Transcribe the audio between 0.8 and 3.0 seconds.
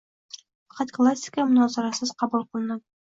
klassika munozarasiz qabul qilinadi